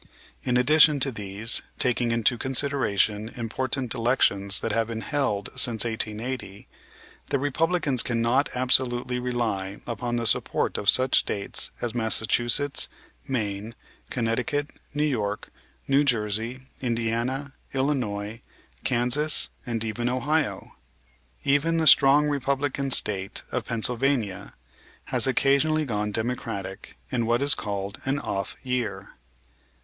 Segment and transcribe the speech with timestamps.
[0.41, 6.67] In addition to these, taking into consideration important elections that have been held since 1880,
[7.27, 12.89] the Republicans cannot absolutely rely upon the support of such States as Massachusetts,
[13.27, 13.75] Maine,
[14.09, 15.51] Connecticut, New York,
[15.87, 18.41] New Jersey, Indiana, Illinois,
[18.83, 20.77] Kansas, and even Ohio.
[21.43, 24.53] Even the strong Republican State of Pennsylvania
[25.13, 29.11] has occasionally gone Democratic in what is called an "off year."